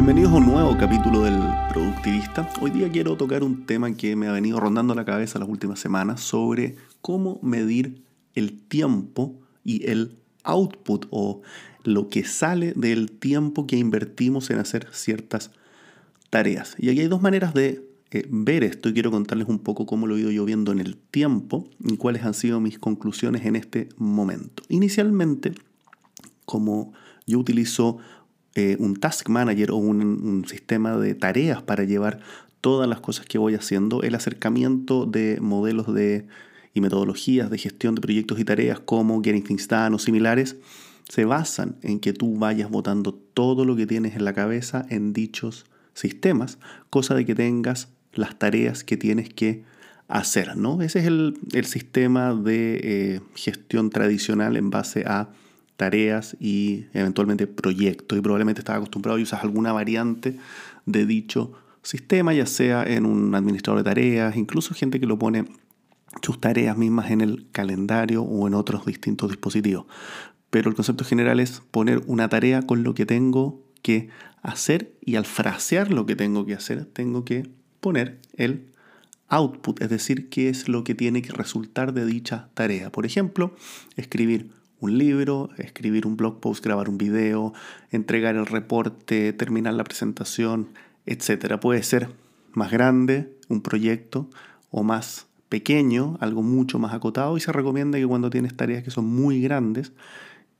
[0.00, 1.38] Bienvenidos a un nuevo capítulo del
[1.68, 2.48] Productivista.
[2.62, 5.78] Hoy día quiero tocar un tema que me ha venido rondando la cabeza las últimas
[5.78, 8.02] semanas sobre cómo medir
[8.34, 11.42] el tiempo y el output o
[11.84, 15.50] lo que sale del tiempo que invertimos en hacer ciertas
[16.30, 16.76] tareas.
[16.78, 20.06] Y aquí hay dos maneras de eh, ver esto y quiero contarles un poco cómo
[20.06, 23.54] lo he ido yo viendo en el tiempo y cuáles han sido mis conclusiones en
[23.54, 24.62] este momento.
[24.70, 25.52] Inicialmente,
[26.46, 26.94] como
[27.26, 27.98] yo utilizo
[28.54, 32.20] eh, un task manager o un, sistema de tareas para llevar
[32.60, 36.26] todas las cosas que voy haciendo, el acercamiento de modelos de,
[36.74, 40.56] y metodologías de gestión de proyectos y tareas como Getting Things Done o similares,
[41.08, 45.12] se basan en que tú vayas botando todo lo que tienes en la cabeza en
[45.12, 49.64] dichos sistemas, cosa de que tengas las tareas que tienes que
[50.08, 50.82] hacer, ¿no?
[50.82, 55.28] Ese es el, sistema de eh, gestión tradicional en base a
[55.80, 60.36] tareas y eventualmente proyectos y probablemente estás acostumbrado y usas alguna variante
[60.84, 65.46] de dicho sistema, ya sea en un administrador de tareas, incluso gente que lo pone
[66.20, 69.86] sus tareas mismas en el calendario o en otros distintos dispositivos.
[70.50, 74.10] Pero el concepto general es poner una tarea con lo que tengo que
[74.42, 77.48] hacer y al frasear lo que tengo que hacer, tengo que
[77.80, 78.66] poner el
[79.28, 82.92] output, es decir, qué es lo que tiene que resultar de dicha tarea.
[82.92, 83.54] Por ejemplo,
[83.96, 87.52] escribir un libro, escribir un blog post, grabar un video,
[87.90, 90.68] entregar el reporte, terminar la presentación,
[91.06, 91.58] etc.
[91.60, 92.08] Puede ser
[92.52, 94.28] más grande un proyecto
[94.70, 98.90] o más pequeño, algo mucho más acotado y se recomienda que cuando tienes tareas que
[98.90, 99.92] son muy grandes,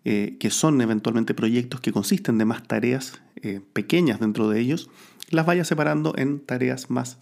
[0.04, 4.90] eh, que son eventualmente proyectos que consisten de más tareas eh, pequeñas dentro de ellos,
[5.30, 7.18] las vayas separando en tareas más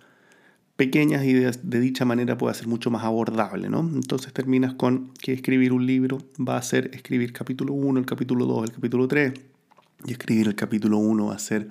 [0.78, 3.80] pequeñas y de, dicha manera puede ser mucho más abordable, ¿no?
[3.80, 8.46] Entonces terminas con que escribir un libro va a ser escribir capítulo 1, el capítulo
[8.46, 9.32] 2, el capítulo 3,
[10.06, 11.68] y escribir el capítulo 1 va a ser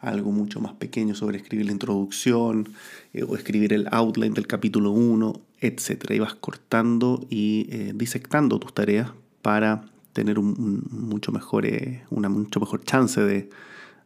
[0.00, 2.68] algo mucho más pequeño sobre escribir la introducción
[3.14, 6.10] eh, o escribir el outline del capítulo 1, etc.
[6.10, 9.10] Y vas cortando y disectando tus tareas
[9.40, 13.48] para tener un, mucho mejor, eh, una mucho mejor chance de,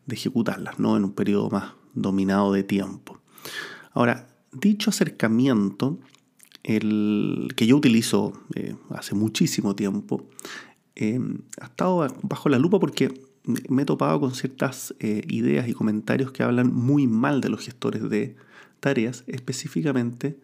[0.09, 0.97] ejecutarlas ¿no?
[0.97, 3.19] en un periodo más dominado de tiempo.
[3.94, 4.28] Ahora,
[4.60, 5.98] dicho acercamiento,
[6.62, 10.26] el que yo utilizo eh, hace muchísimo tiempo,
[10.97, 11.20] eh,
[11.60, 13.20] ha estado bajo la lupa porque
[13.69, 18.09] me he topado con ciertas ideas y comentarios que hablan muy mal de los gestores
[18.09, 18.37] de
[18.81, 20.38] tareas, específicamente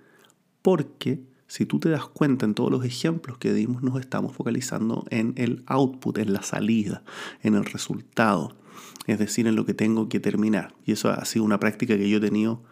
[0.61, 5.05] porque si tú te das cuenta en todos los ejemplos que dimos, nos estamos focalizando
[5.11, 7.03] en el output, en la salida,
[7.43, 8.57] en el resultado,
[9.09, 10.75] es decir, en lo que tengo que terminar.
[10.87, 12.63] Y eso ha sido una práctica que yo he tenido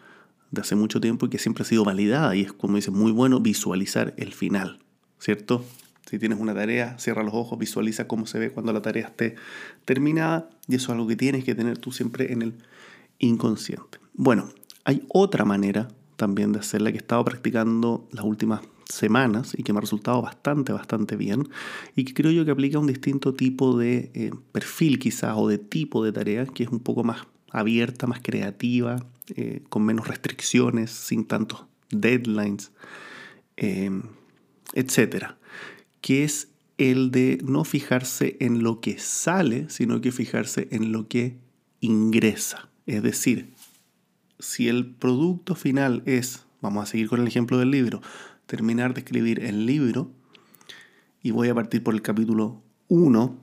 [0.51, 2.35] de hace mucho tiempo y que siempre ha sido validada.
[2.37, 4.79] Y es como dice, muy bueno visualizar el final,
[5.19, 5.65] ¿cierto?
[6.09, 9.37] Si tienes una tarea, cierra los ojos, visualiza cómo se ve cuando la tarea esté
[9.85, 10.49] terminada.
[10.67, 12.55] Y eso es algo que tienes que tener tú siempre en el
[13.19, 13.99] inconsciente.
[14.15, 14.49] Bueno,
[14.85, 19.73] hay otra manera también de hacerla que he estado practicando las últimas semanas y que
[19.73, 21.49] me ha resultado bastante, bastante bien
[21.95, 25.59] y que creo yo que aplica un distinto tipo de eh, perfil quizás o de
[25.59, 29.05] tipo de tarea que es un poco más abierta, más creativa,
[29.35, 32.73] eh, con menos restricciones, sin tantos deadlines,
[33.57, 33.91] eh,
[34.75, 35.39] etcétera,
[36.01, 36.49] que es
[36.79, 41.39] el de no fijarse en lo que sale, sino que fijarse en lo que
[41.81, 42.69] ingresa.
[42.87, 43.53] Es decir,
[44.39, 48.01] si el producto final es, vamos a seguir con el ejemplo del libro,
[48.47, 50.11] terminar de escribir el libro
[51.23, 53.37] y voy a partir por el capítulo 1,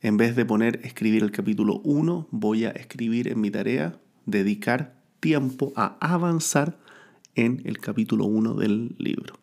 [0.00, 4.94] en vez de poner escribir el capítulo 1, voy a escribir en mi tarea, dedicar
[5.20, 6.78] tiempo a avanzar
[7.34, 9.34] en el capítulo 1 del libro.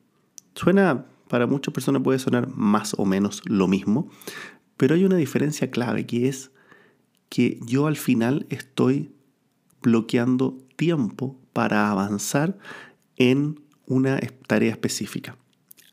[0.54, 4.10] Suena, para muchas personas puede sonar más o menos lo mismo,
[4.78, 6.52] pero hay una diferencia clave que es
[7.30, 9.12] que yo al final estoy
[9.82, 12.58] bloqueando tiempo para avanzar
[13.18, 15.38] en una tarea específica,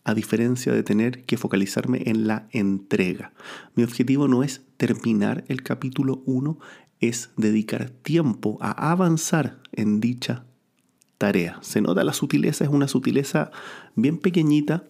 [0.04, 3.32] a diferencia de tener que focalizarme en la entrega.
[3.74, 6.58] Mi objetivo no es terminar el capítulo 1,
[7.00, 10.44] es dedicar tiempo a avanzar en dicha
[11.18, 11.58] tarea.
[11.62, 13.50] Se nota la sutileza, es una sutileza
[13.94, 14.84] bien pequeñita,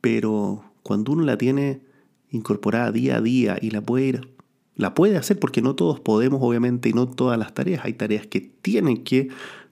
[0.00, 1.82] pero cuando uno la tiene
[2.30, 4.38] incorporada día a día y la puede ir
[4.78, 7.84] la puede hacer porque no todos podemos, obviamente, y no todas las tareas.
[7.84, 9.28] Hay tareas que tienen que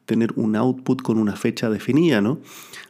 [0.06, 2.38] tener un output con una fecha definida, ¿no?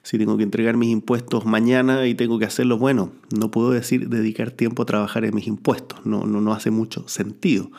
[0.03, 4.09] Si tengo que entregar mis impuestos mañana y tengo que hacerlo, bueno, no puedo decir
[4.09, 7.71] dedicar tiempo a trabajar en mis impuestos, no, no, no hace mucho sentido.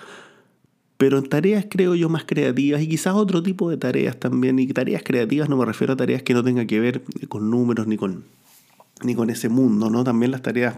[0.97, 4.67] Pero en tareas creo yo más creativas y quizás otro tipo de tareas también, y
[4.67, 7.97] tareas creativas no me refiero a tareas que no tengan que ver con números ni
[7.97, 8.25] con
[9.03, 10.03] ni con ese mundo, ¿no?
[10.03, 10.75] También las tareas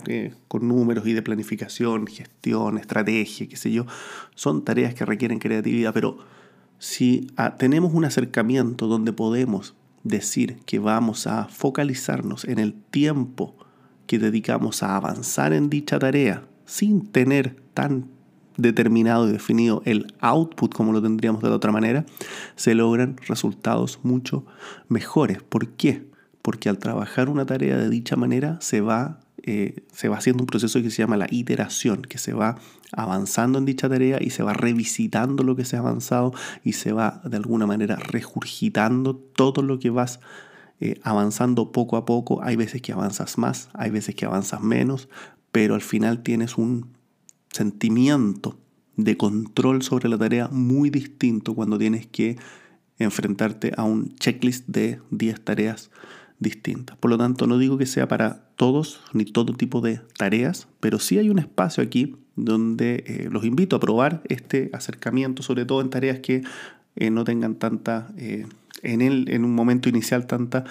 [0.50, 3.86] con números y de planificación, gestión, estrategia, qué sé yo,
[4.36, 6.18] son tareas que requieren creatividad, pero
[6.80, 13.56] si ah, tenemos un acercamiento donde podemos decir que vamos a focalizarnos en el tiempo
[14.08, 18.08] que dedicamos a avanzar en dicha tarea sin tener tan
[18.58, 22.06] determinado y definido el output como lo tendríamos de la otra manera,
[22.56, 24.46] se logran resultados mucho
[24.88, 25.42] mejores.
[25.42, 26.08] ¿Por qué?
[26.42, 29.20] Porque al trabajar una tarea de dicha manera se va,
[29.52, 32.60] eh, se va haciendo un proceso que se llama la iteración, que se va
[32.92, 36.92] avanzando en dicha tarea y se va revisitando lo que se ha avanzado y se
[36.92, 40.20] va de alguna manera regurgitando todo lo que vas
[40.80, 42.44] eh, avanzando poco a poco.
[42.44, 45.10] Hay veces que avanzas más, hay veces que avanzas menos,
[45.52, 46.92] pero al final tienes un
[47.52, 48.60] sentimiento
[48.98, 52.38] de control sobre la tarea muy distinto cuando tienes que
[53.00, 55.90] enfrentarte a un checklist de 10 tareas
[57.00, 61.00] Por lo tanto, no digo que sea para todos ni todo tipo de tareas, pero
[61.00, 65.82] sí hay un espacio aquí donde eh, los invito a probar este acercamiento, sobre todo
[65.82, 66.44] en tareas que
[66.96, 68.46] eh, no tengan tanta, eh,
[68.84, 70.64] en, el, en un momento inicial, tanta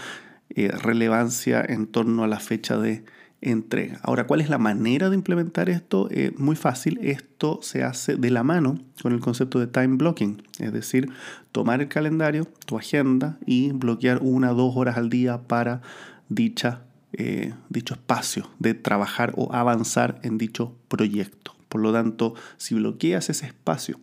[0.83, 3.05] relevancia en torno a la fecha de
[3.41, 4.01] entrega.
[4.03, 6.09] Ahora, ¿cuál es la manera de implementar esto?
[6.11, 10.43] Eh, muy fácil, esto se hace de la mano con el concepto de time blocking,
[10.59, 11.11] es decir,
[11.53, 15.83] tomar el calendario, tu agenda y bloquear una o dos horas al día para
[16.29, 16.83] dicha,
[17.13, 21.58] eh, dicho espacio de trabajar o avanzar en dicho proyecto.
[21.69, 24.01] Por lo tanto, si bloqueas ese espacio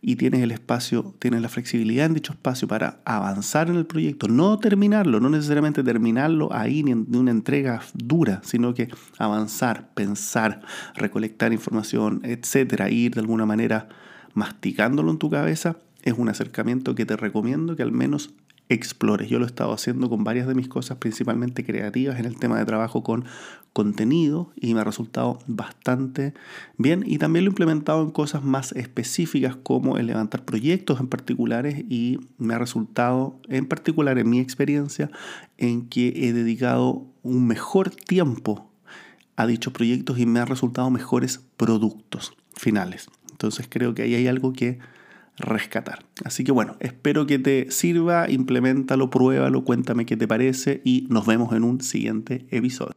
[0.00, 4.28] y tienes el espacio, tienes la flexibilidad en dicho espacio para avanzar en el proyecto,
[4.28, 10.62] no terminarlo, no necesariamente terminarlo ahí ni en una entrega dura, sino que avanzar, pensar,
[10.94, 13.88] recolectar información, etcétera, ir de alguna manera
[14.34, 18.30] masticándolo en tu cabeza, es un acercamiento que te recomiendo que al menos
[18.70, 19.28] explores.
[19.28, 22.56] Yo lo he estado haciendo con varias de mis cosas, principalmente creativas, en el tema
[22.56, 23.24] de trabajo con
[23.72, 26.34] contenido y me ha resultado bastante
[26.78, 27.02] bien.
[27.04, 31.84] Y también lo he implementado en cosas más específicas como el levantar proyectos en particulares
[31.88, 35.10] y me ha resultado, en particular en mi experiencia,
[35.58, 38.70] en que he dedicado un mejor tiempo
[39.34, 43.08] a dichos proyectos y me ha resultado mejores productos finales.
[43.32, 44.78] Entonces creo que ahí hay algo que
[45.40, 46.04] rescatar.
[46.24, 51.26] Así que bueno, espero que te sirva, implementalo, pruébalo, cuéntame qué te parece y nos
[51.26, 52.94] vemos en un siguiente episodio.